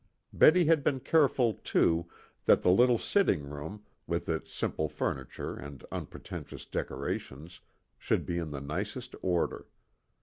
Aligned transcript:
Betty 0.33 0.65
had 0.65 0.83
been 0.83 0.99
careful, 1.01 1.53
too, 1.63 2.09
that 2.45 2.63
the 2.63 2.71
little 2.71 2.97
sitting 2.97 3.47
room, 3.47 3.83
with 4.07 4.27
its 4.29 4.51
simple 4.51 4.89
furniture 4.89 5.55
and 5.55 5.85
unpretentious 5.91 6.65
decorations, 6.65 7.59
should 7.99 8.25
be 8.25 8.39
in 8.39 8.49
the 8.49 8.61
nicest 8.61 9.13
order. 9.21 9.67